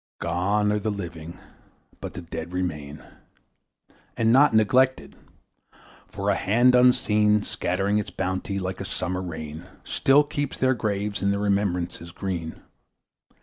Gone 0.17 0.71
are 0.71 0.79
the 0.79 0.89
living, 0.89 1.37
but 1.99 2.15
the 2.15 2.23
dead 2.23 2.53
remain, 2.53 3.03
And 4.17 4.33
not 4.33 4.51
neglected; 4.51 5.15
for 6.07 6.31
a 6.31 6.33
hand 6.35 6.73
unseen, 6.73 7.43
Scattering 7.43 7.99
its 7.99 8.09
bounty, 8.09 8.57
like 8.57 8.81
a 8.81 8.85
summer 8.85 9.21
rain, 9.21 9.67
Still 9.83 10.23
keeps 10.23 10.57
their 10.57 10.73
graves 10.73 11.21
and 11.21 11.31
their 11.31 11.39
remembrance 11.39 11.99
green. 12.13 12.63